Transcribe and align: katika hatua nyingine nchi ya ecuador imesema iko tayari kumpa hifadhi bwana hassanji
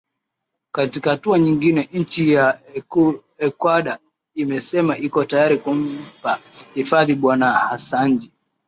katika 0.71 1.09
hatua 1.11 1.39
nyingine 1.39 1.89
nchi 1.93 2.31
ya 2.33 2.59
ecuador 3.39 3.97
imesema 4.35 4.97
iko 4.97 5.25
tayari 5.25 5.57
kumpa 5.57 6.39
hifadhi 6.73 7.15
bwana 7.15 7.51
hassanji 7.51 8.31